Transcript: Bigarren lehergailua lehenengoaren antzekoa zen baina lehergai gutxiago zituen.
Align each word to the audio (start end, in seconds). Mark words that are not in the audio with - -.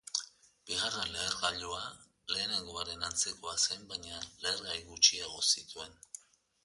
Bigarren 0.69 1.11
lehergailua 1.17 1.81
lehenengoaren 2.35 3.05
antzekoa 3.09 3.53
zen 3.67 3.85
baina 3.93 4.25
lehergai 4.47 4.79
gutxiago 4.89 5.45
zituen. 5.55 5.99